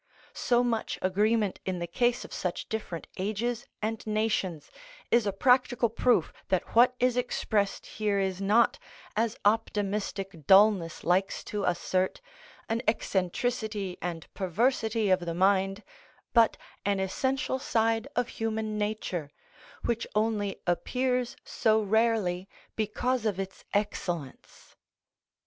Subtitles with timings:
[0.33, 4.71] So much agreement in the case of such different ages and nations
[5.11, 8.79] is a practical proof that what is expressed here is not,
[9.15, 12.19] as optimistic dulness likes to assert,
[12.67, 15.83] an eccentricity and perversity of the mind,
[16.33, 19.29] but an essential side of human nature,
[19.85, 24.75] which only appears so rarely because of its excellence.